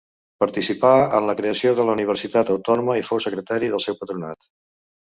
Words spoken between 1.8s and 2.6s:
de la Universitat